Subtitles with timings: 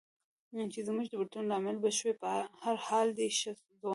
[0.73, 2.29] چې زموږ د بېلتون لامل به شوې، په
[2.63, 3.89] هر حال دی ښه ځوان و.